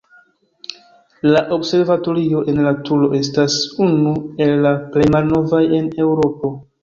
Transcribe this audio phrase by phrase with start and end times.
[1.31, 3.59] La observatorio en la turo estas
[3.89, 4.13] unu
[4.47, 6.51] el la plej malnovaj en Eŭropo.